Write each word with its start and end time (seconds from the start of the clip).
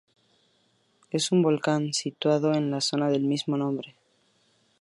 Es 1.11 1.31
un 1.31 1.43
volcán 1.43 1.93
situado 1.93 2.55
en 2.55 2.71
la 2.71 2.81
zona 2.81 3.11
del 3.11 3.21
mismo 3.21 3.55
nombre. 3.55 3.93